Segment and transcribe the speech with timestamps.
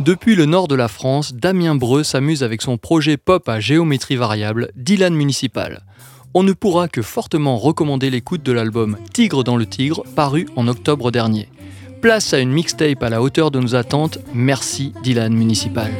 [0.00, 4.16] Depuis le nord de la France, Damien Breu s'amuse avec son projet pop à géométrie
[4.16, 5.84] variable, Dylan Municipal.
[6.34, 10.66] On ne pourra que fortement recommander l'écoute de l'album Tigre dans le Tigre, paru en
[10.66, 11.48] octobre dernier.
[12.00, 15.92] Place à une mixtape à la hauteur de nos attentes, merci Dylan Municipal.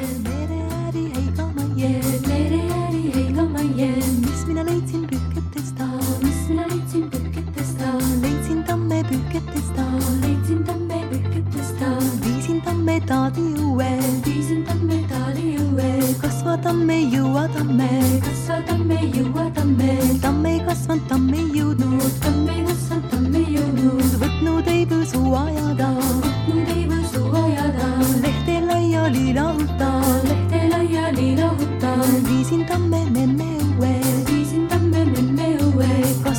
[13.07, 13.91] taadi õue.
[14.25, 15.91] viisin tamme taadi õue.
[16.23, 17.89] kasva tamme, jõua tamme.
[18.25, 19.97] kasva tamme, jõua tamme.
[20.21, 22.19] tamme ei kasvanud, tamme ei jõudnud.
[22.25, 24.13] tamme ei kasvanud, tamme ei jõudnud.
[24.23, 25.91] võtnud ei põsu ajada.
[26.27, 27.89] võtnud ei põsu ajada.
[28.27, 29.91] lehte laia lila õhta.
[30.29, 31.97] lehte laia lila õhta.
[32.29, 33.62] viisin tamme memme õue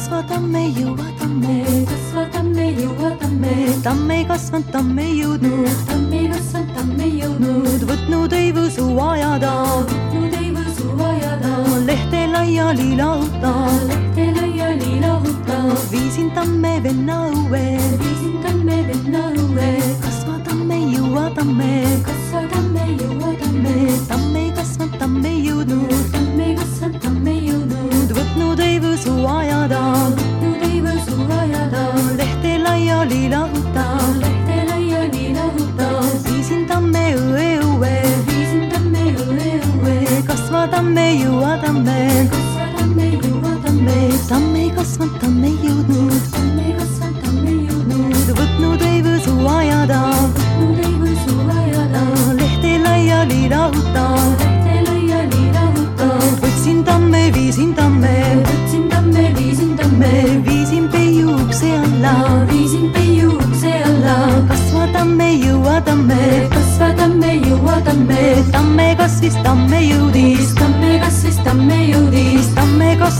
[0.03, 3.69] kasva, tamm ei jõua, tamm ei kasva, tamm ei jõua, tamm ei.
[3.83, 8.91] tamm ei kasvanud, tamm ei jõudnud, tamm ei kasvanud, tamm ei jõudnud, võtnud ei võsu
[9.07, 9.55] ajada,
[9.87, 13.53] võtnud ei võsu ajada, lehte laia lila õhta,
[13.87, 14.42] lehte laia
[14.73, 15.75] laiali lahuta.
[15.91, 17.77] viisin tamme venna õue.
[17.99, 19.69] viisin tamme venna õue.
[20.01, 21.71] kasvatamme, jõuatamme.
[22.05, 23.75] kasvatamme, jõuatamme.
[24.07, 25.93] tamme kasvanud, tamme jõudnud.
[26.11, 28.15] tamme kasvanud, tamme jõudnud.
[28.17, 29.81] võtnud ei põsu ajada.
[30.17, 31.83] võtnud ei põsu ajada.
[32.17, 33.85] lehte laiali lahuta.
[34.21, 35.89] lehte laiali lahuta.
[36.25, 37.95] viisin tamme õue õue.
[38.27, 40.23] viisin tamme õue õue.
[40.25, 41.43] kasvatamme, jõuatamme.
[41.43, 41.92] kasvatamme,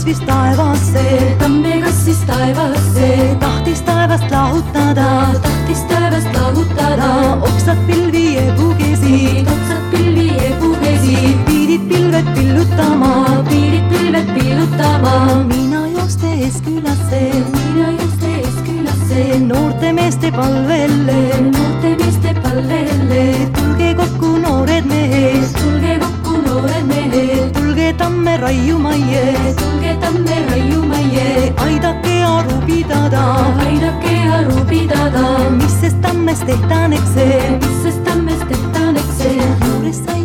[0.04, 1.36] tamme kasvis taevasse.
[1.38, 3.36] tamme kasvis taevasse.
[3.40, 5.06] tahtis taevast lahutada.
[5.42, 7.38] tahtis taevast lahutada.
[7.40, 9.46] oksad pilvi ebukesid.
[9.48, 11.38] oksad pilvi ebukesid.
[11.46, 13.42] pidid pilved pillutama.
[13.48, 15.44] pidid pilved pillutama.
[15.48, 17.22] mina joostes külasse.
[17.54, 19.38] mina joostes külasse.
[19.38, 21.20] noorte meeste palvele.
[21.40, 23.50] noorte meeste palvele.
[23.56, 25.48] tulge kokku, noored mehed.
[25.60, 27.52] tulge kokku, noored mehed.
[27.56, 29.24] tulge tamme raiumaie.
[29.56, 31.52] tulge tamme raiumaie.
[31.66, 33.24] aidake aru pidada.
[33.66, 35.24] aidake aru pidada.
[35.60, 37.40] mis sest tammest tehtaneks see.
[37.62, 39.38] mis sest tammest tehtaneks see.
[39.64, 40.23] juures sai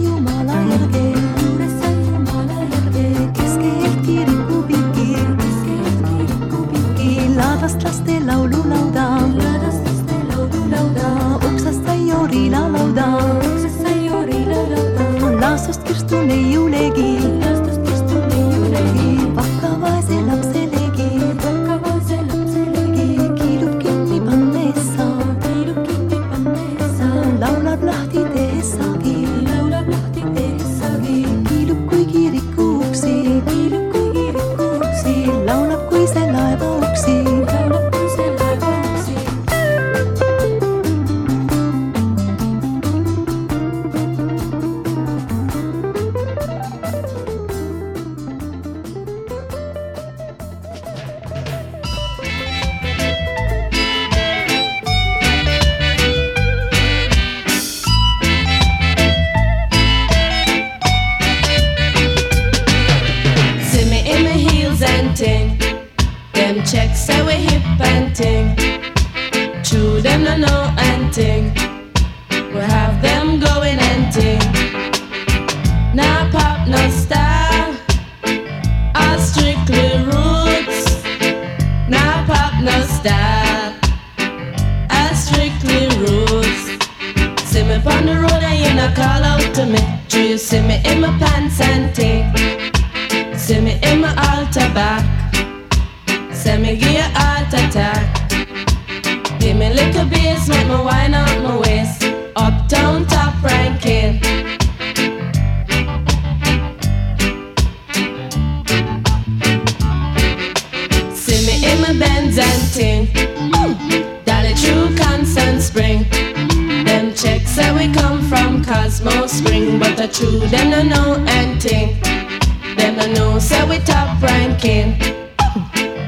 [124.80, 125.16] ranking.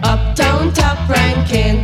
[0.03, 1.80] Uptown top ranking.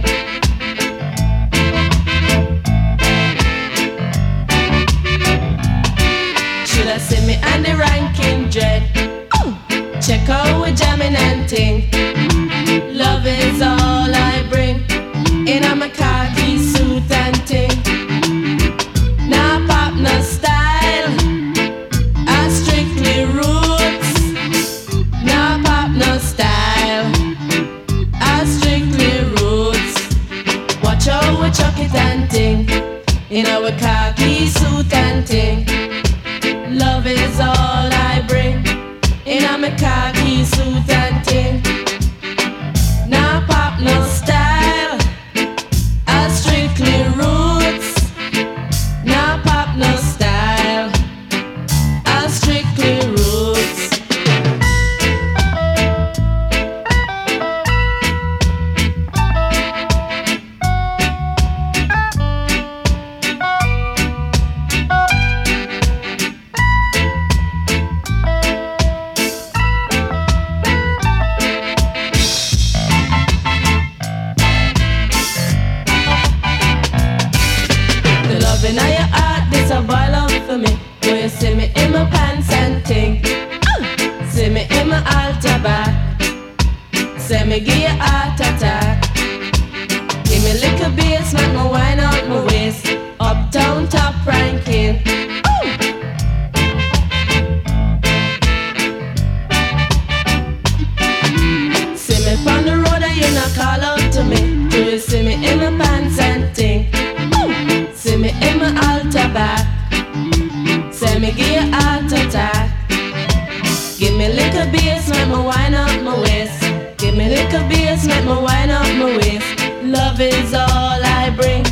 [120.18, 121.66] love is all I bring.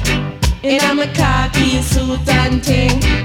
[0.64, 3.25] In a cocky suit and ting.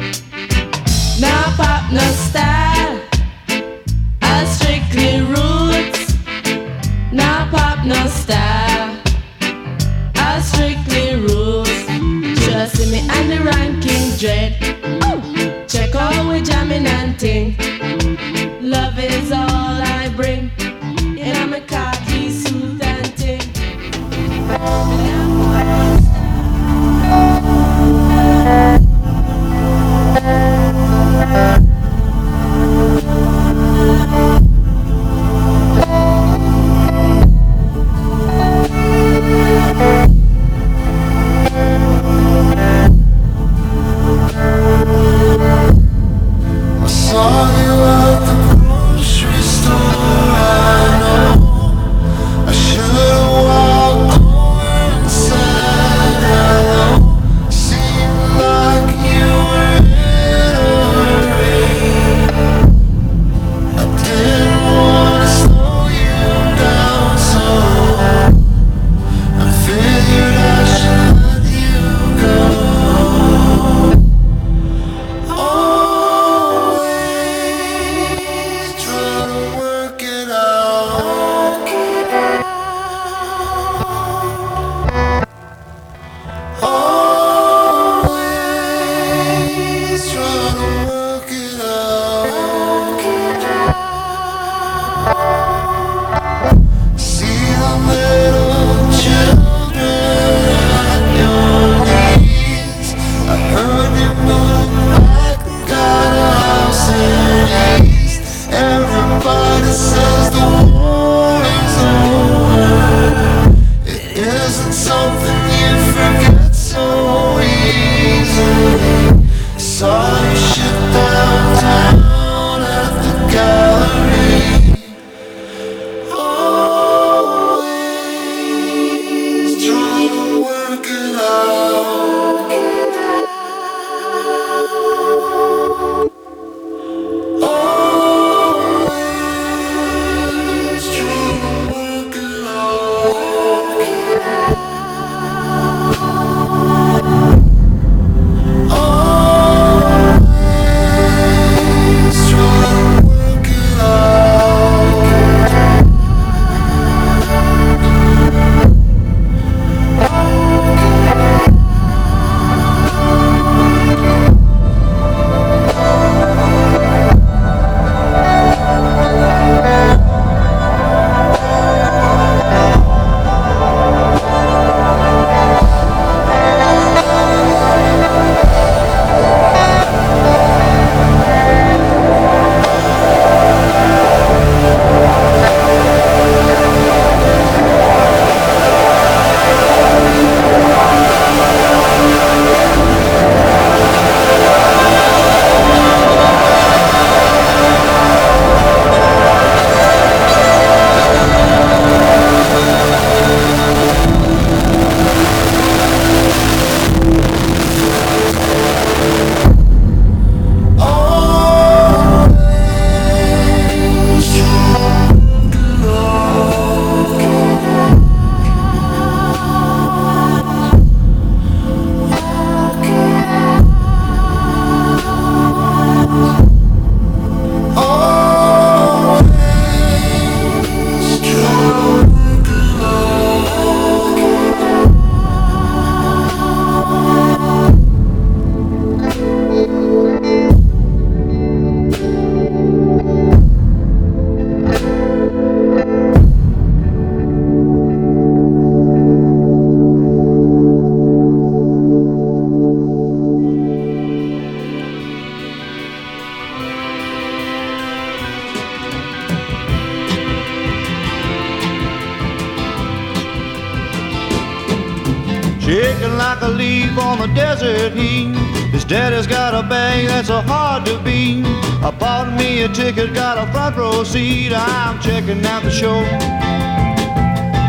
[275.80, 276.00] Show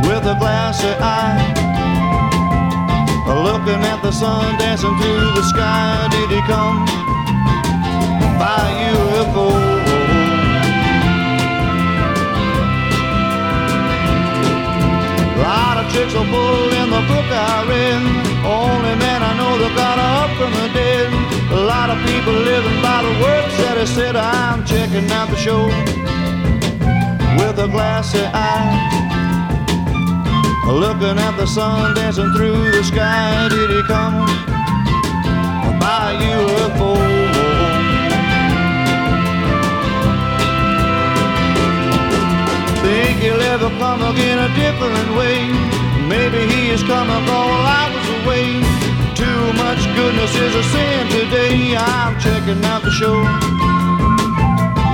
[0.03, 1.39] with a glassy eye.
[3.48, 6.10] Looking at the sun dancing through the sky.
[6.12, 6.84] Did he come
[8.36, 9.48] by UFO?
[15.32, 18.01] A lot of tricks are full in the book I read.
[18.44, 21.08] Only man I know that got up from the dead.
[21.60, 24.18] A lot of people living by the words that he said.
[24.18, 25.72] I'm checking out the show
[27.62, 28.74] a glassy eye.
[30.65, 33.50] Looking at the sun dancing through the sky.
[33.50, 34.25] Did he come
[35.77, 36.91] by UFO?
[42.82, 45.38] Think he'll ever come again a different way?
[46.10, 48.48] Maybe he is coming all hours away.
[49.13, 51.75] Too much goodness is a sin today.
[51.77, 53.22] I'm checking out the show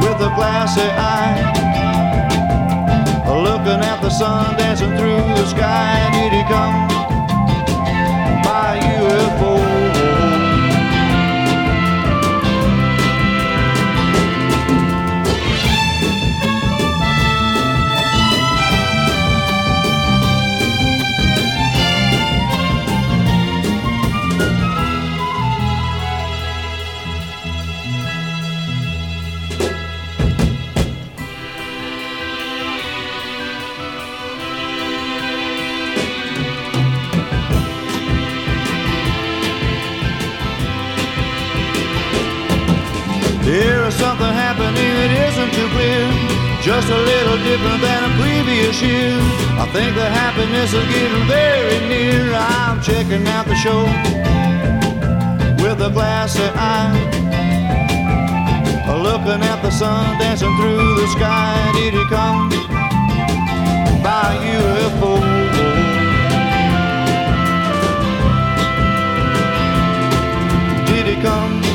[0.03, 1.67] with a glassy eye.
[3.47, 6.09] Looking at the sun dancing through the sky.
[6.11, 6.87] Did he come
[8.43, 9.56] by UFO?
[46.67, 49.15] Just a little different than a previous year.
[49.55, 52.33] I think the happiness is getting very near.
[52.35, 53.83] I'm checking out the show
[55.63, 56.91] with a glassy eye.
[59.01, 61.71] Looking at the sun dancing through the sky.
[61.73, 62.49] Did he come
[64.03, 65.21] by UFO?
[70.85, 71.67] Did he come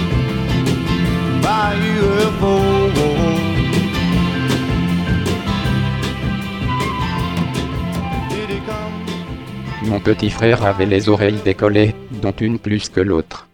[9.93, 13.47] Mon petit frère avait les oreilles décollées, dont une plus que l'autre.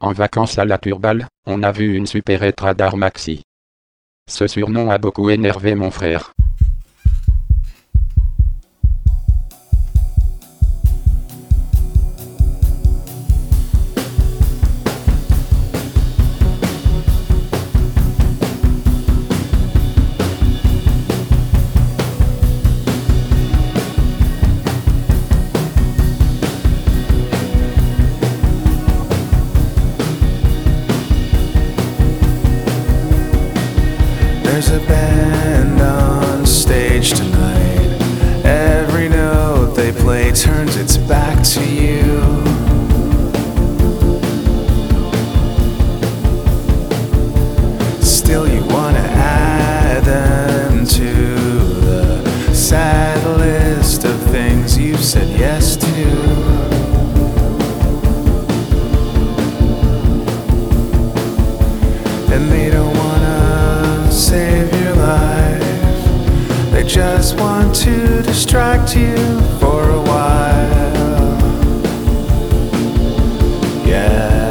[0.00, 3.42] En vacances à la Turbale, on a vu une super radar maxi.
[4.30, 6.32] Ce surnom a beaucoup énervé mon frère.
[66.88, 69.14] just want to distract you
[69.60, 71.38] for a while.
[73.86, 74.48] Yeah.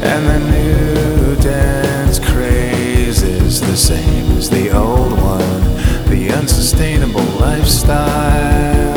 [0.00, 5.64] And the new dance craze is the same as the old one,
[6.08, 8.94] the unsustainable lifestyle.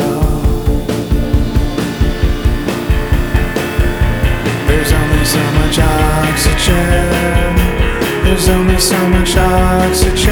[4.68, 7.47] There's only so much oxygen.
[8.38, 10.30] There's only so much oxygen.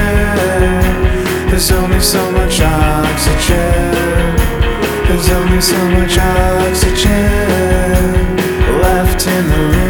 [1.50, 4.36] There's only so much oxygen.
[5.08, 7.10] There's only so much oxygen
[8.80, 9.85] left in the room.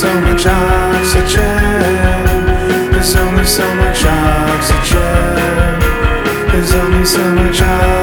[0.00, 1.42] so much oxygen.
[2.90, 4.98] There's only so much oxygen.
[6.48, 7.99] There's only so much oxygen.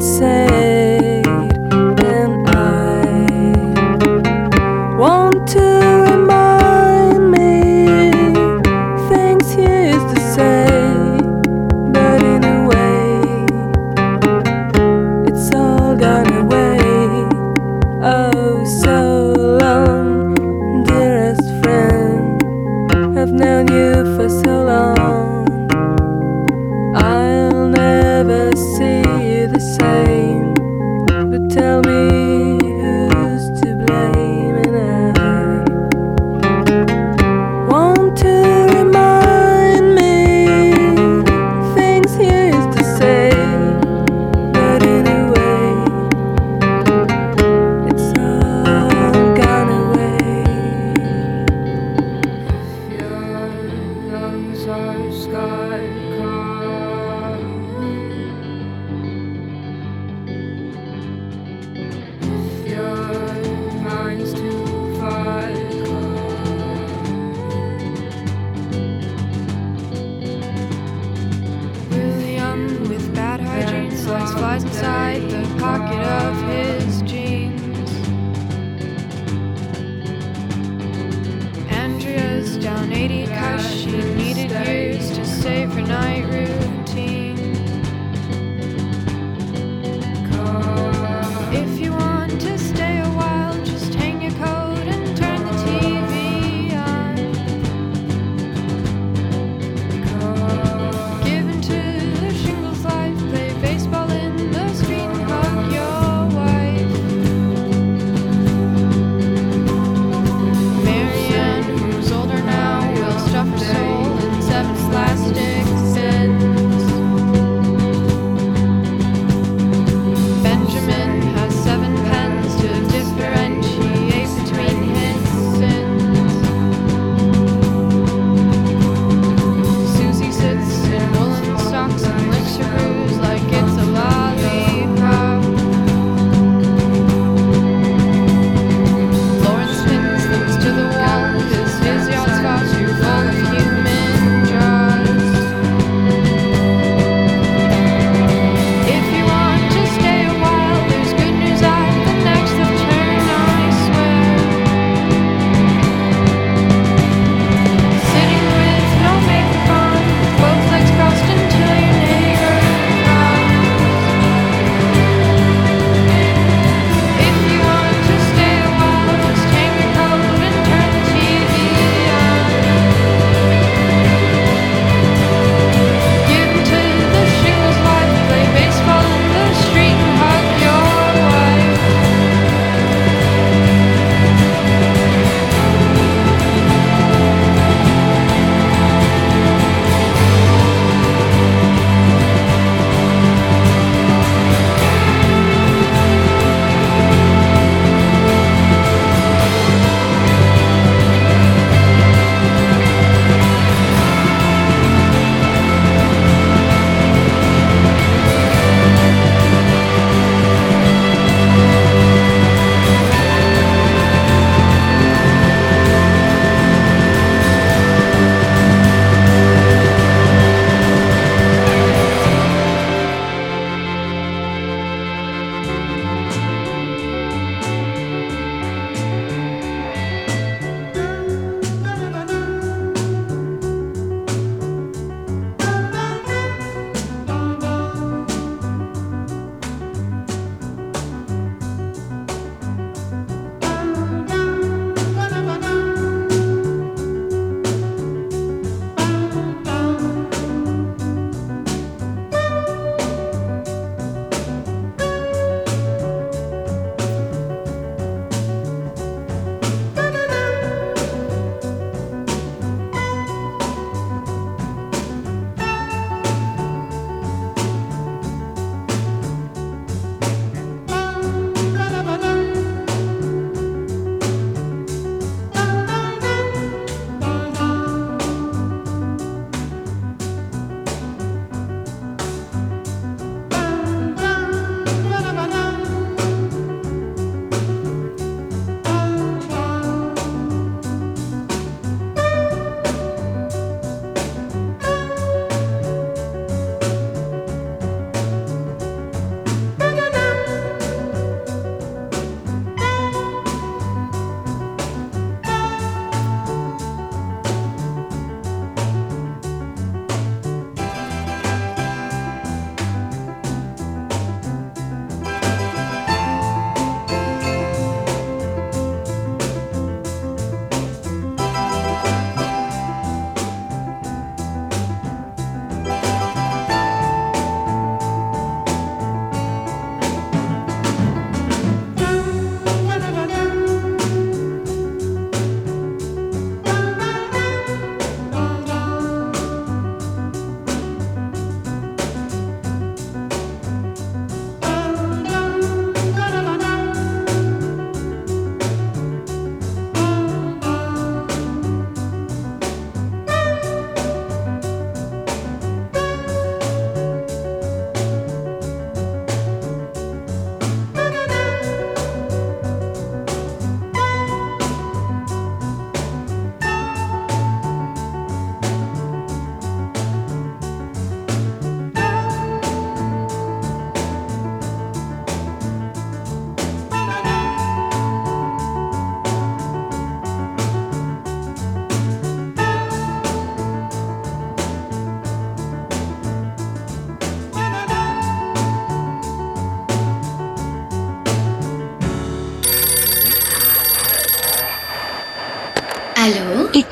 [0.00, 0.45] say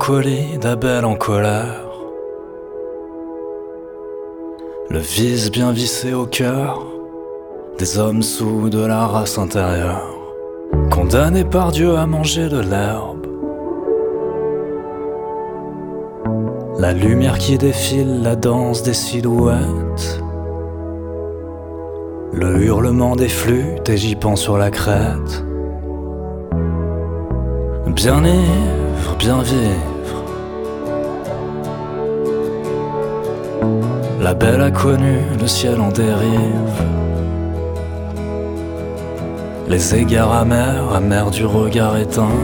[0.00, 1.90] Mélancolie d'Abel en colère.
[4.88, 6.86] Le vice bien vissé au cœur
[7.78, 10.08] des hommes sous de la race intérieure,
[10.90, 13.26] condamnés par Dieu à manger de l'herbe.
[16.78, 20.22] La lumière qui défile, la danse des silhouettes.
[22.32, 25.44] Le hurlement des flûtes et j'y pense sur la crête.
[27.94, 30.24] Bien ivre, bien vivre.
[34.20, 36.84] La belle a connu le ciel en dérive.
[39.66, 42.38] Les égards amers, amers du regard éteint,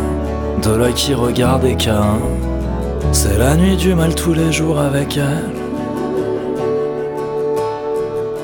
[0.65, 2.19] de l'œil qui regarde et Caïn.
[3.13, 5.53] C'est la nuit du mal tous les jours avec elle.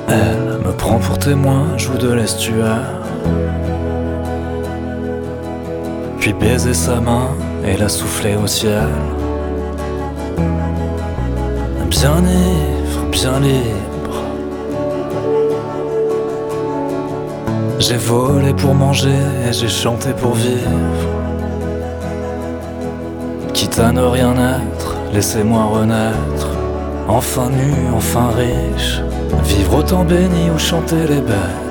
[0.08, 3.01] Elle me prend pour témoin, joue de l'estuaire.
[6.22, 7.30] Puis baiser sa main
[7.66, 8.88] et la souffler au ciel.
[11.90, 14.22] Bien ivre, bien libre.
[17.80, 19.18] J'ai volé pour manger
[19.48, 20.70] et j'ai chanté pour vivre.
[23.52, 26.50] Quitte à ne rien être, laissez-moi renaître.
[27.08, 29.00] Enfin nu, enfin riche.
[29.42, 31.61] Vivre autant béni ou chanter les bêtes.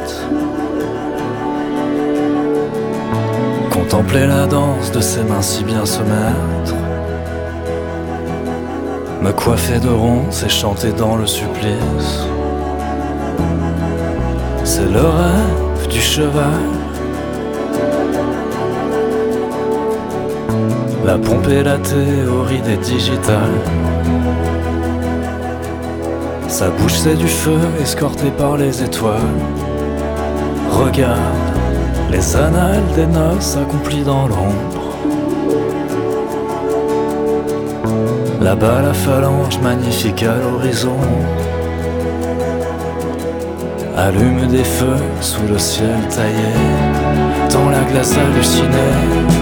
[3.91, 6.75] Contempler la danse de ses mains si bien se mettre.
[9.21, 12.25] Me coiffer de ronces et chanter dans le supplice.
[14.63, 16.61] C'est le rêve du cheval.
[21.05, 23.59] La pompe et la théorie des digitales.
[26.47, 29.19] Sa bouche c'est du feu escorté par les étoiles.
[30.69, 31.50] Regarde
[32.11, 34.81] les annales des noces accomplies dans l'ombre.
[38.41, 40.97] Là-bas la phalange magnifique à l'horizon.
[43.97, 46.53] Allume des feux sous le ciel taillé,
[47.51, 49.40] dans la glace hallucinée.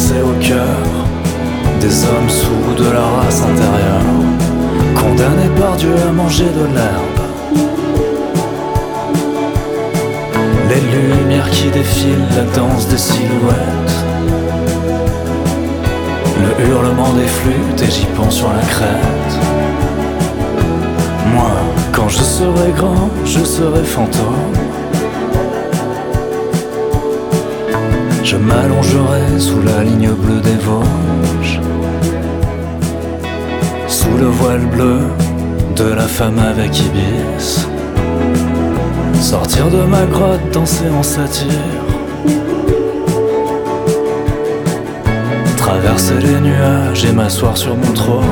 [0.00, 0.82] Vissé au cœur
[1.80, 4.10] des hommes sous de la race intérieure,
[4.94, 7.20] condamnés par Dieu à manger de l'herbe.
[10.70, 13.96] Les lumières qui défilent, la danse des silhouettes.
[16.44, 19.32] Le hurlement des flûtes et j'y pense sur la crête.
[21.34, 21.50] Moi,
[21.92, 24.69] quand je serai grand, je serai fantôme.
[28.22, 31.60] Je m'allongerai sous la ligne bleue des Vosges.
[33.88, 35.00] Sous le voile bleu
[35.76, 37.66] de la femme avec Ibis.
[39.20, 41.50] Sortir de ma grotte, danser en satire.
[45.56, 48.24] Traverser les nuages et m'asseoir sur mon trône.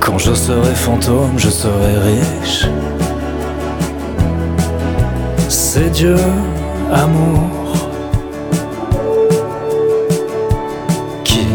[0.00, 2.66] Quand je serai fantôme, je serai riche.
[5.48, 6.16] C'est Dieu,
[6.92, 7.90] amour,
[11.24, 11.46] qui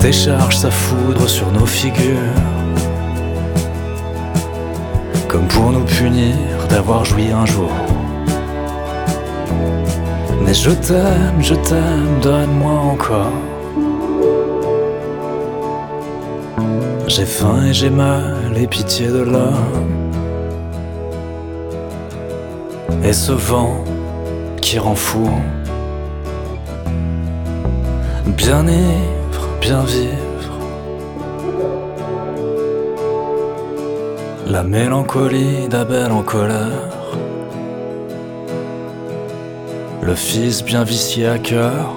[0.00, 2.34] décharge sa foudre sur nos figures,
[5.28, 6.36] comme pour nous punir
[6.68, 7.70] d'avoir joui un jour.
[10.44, 13.32] Mais je t'aime, je t'aime, donne-moi encore.
[17.06, 20.10] J'ai faim et j'ai mal et pitié de l'homme.
[23.02, 23.82] Et ce vent
[24.68, 25.30] qui rend fou.
[28.36, 30.52] Bien ivre, bien vivre.
[34.46, 36.92] La mélancolie d'Abel en colère.
[40.02, 41.94] Le fils bien vicié à cœur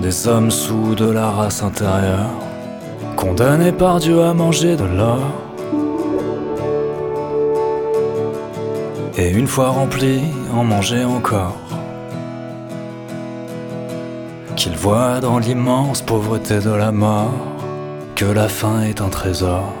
[0.00, 2.36] des hommes sous de la race intérieure,
[3.16, 5.32] condamnés par Dieu à manger de l'or.
[9.16, 10.20] Et une fois rempli,
[10.54, 11.69] en manger encore.
[14.80, 17.34] Voit dans l'immense pauvreté de la mort
[18.16, 19.74] que la faim est un trésor.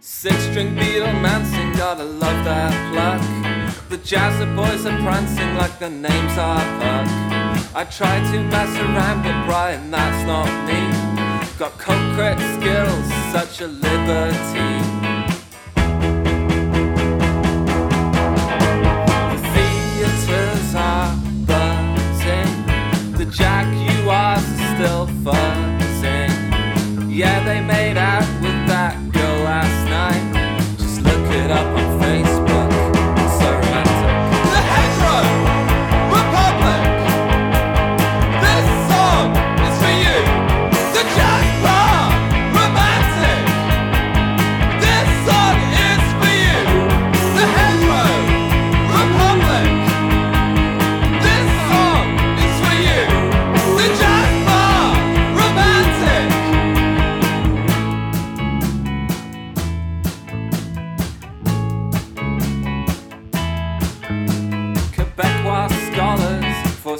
[0.00, 3.20] Six string Beatle mancing, gotta love that pluck.
[3.90, 7.06] The jazzer boys are prancing like their names are Puck.
[7.74, 11.01] I try to mess around, but Brian, that's not me.
[11.62, 15.11] Got concrete skills, such a liberty.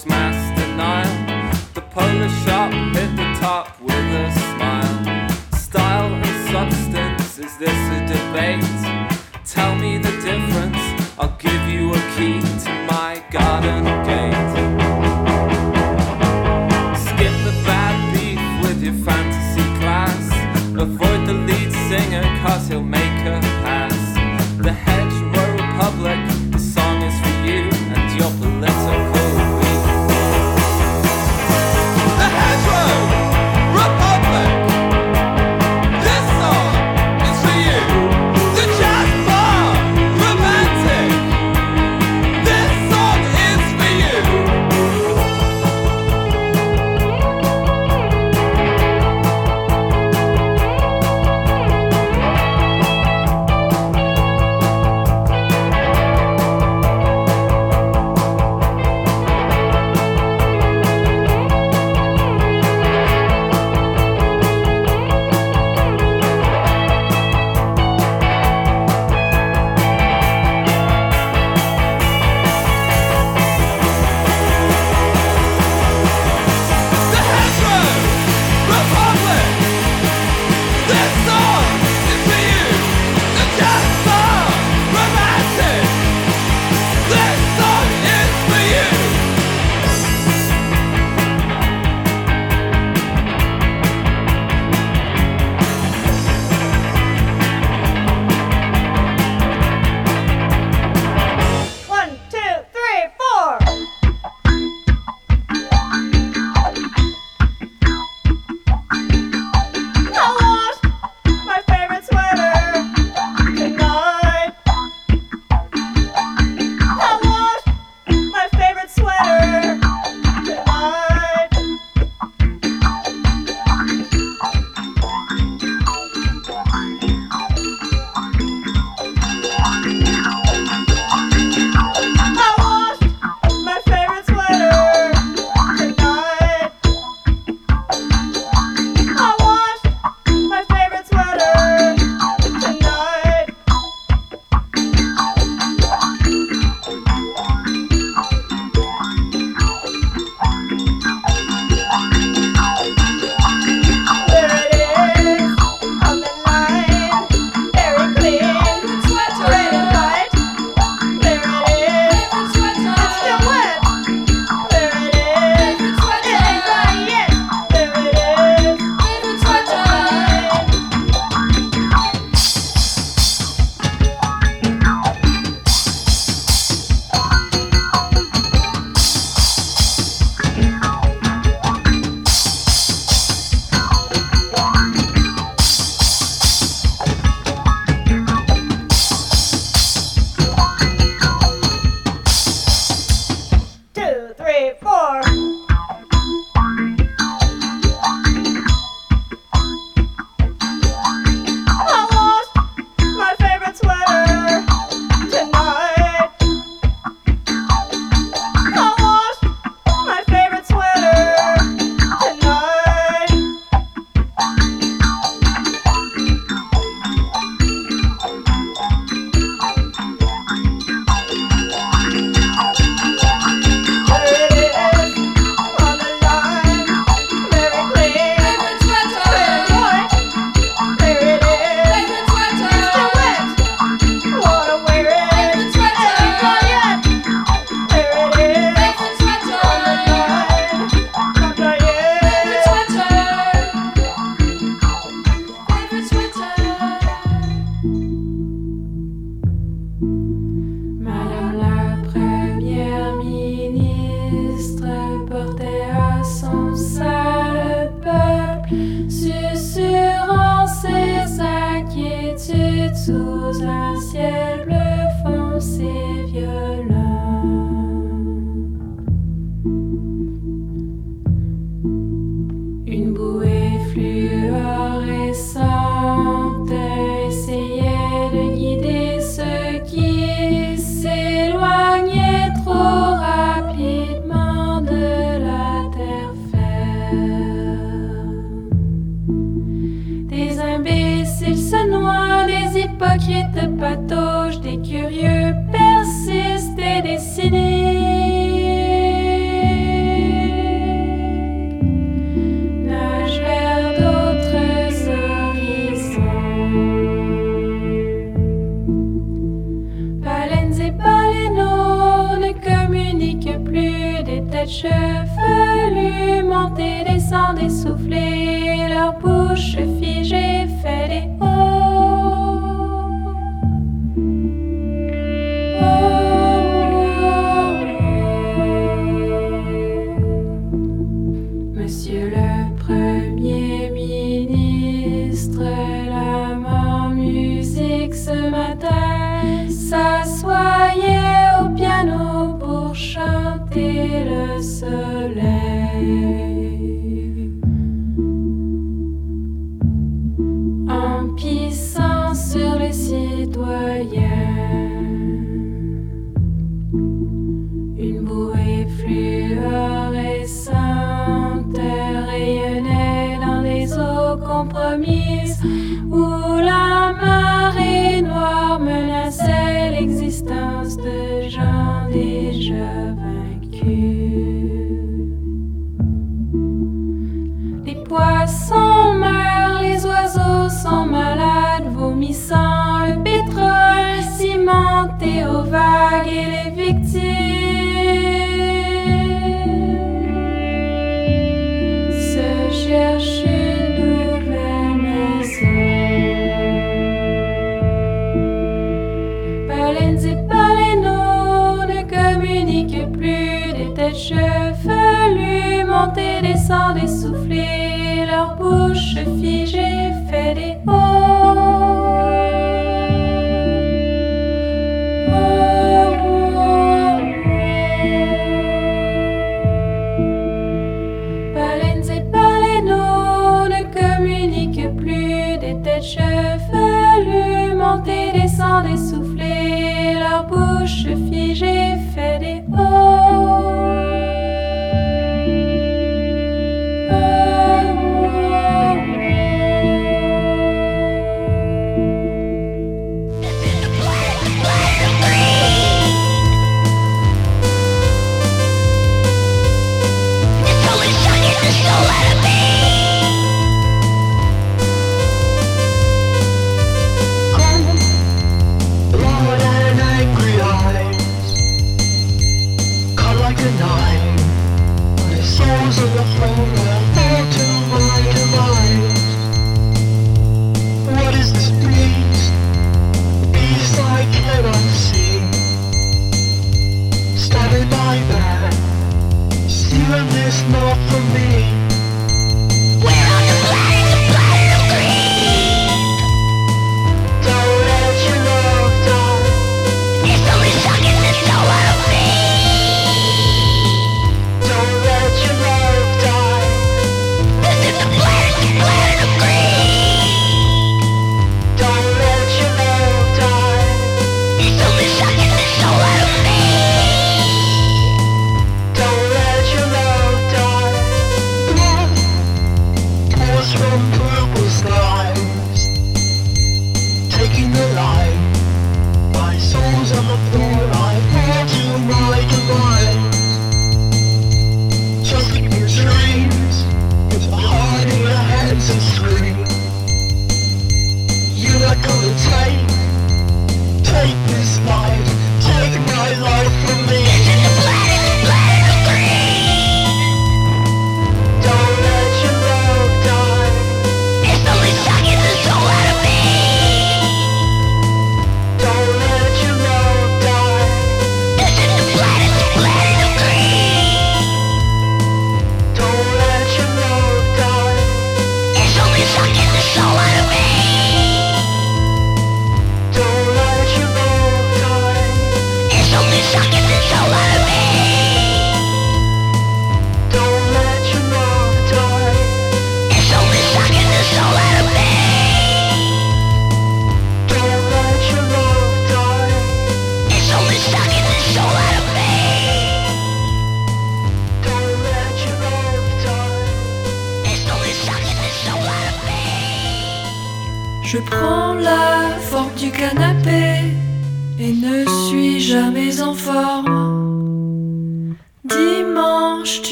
[0.00, 1.64] Force mass denial.
[1.74, 5.28] The Polish shop hit the top with a smile.
[5.58, 8.69] Style and substance, is this a debate?